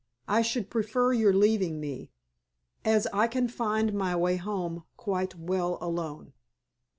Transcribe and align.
I 0.27 0.41
should 0.41 0.71
prefer 0.71 1.13
your 1.13 1.31
leaving 1.31 1.79
me, 1.79 2.09
as 2.83 3.05
I 3.13 3.27
can 3.27 3.47
find 3.47 3.93
my 3.93 4.15
way 4.15 4.37
home 4.37 4.83
quite 4.97 5.35
well 5.35 5.77
alone." 5.79 6.33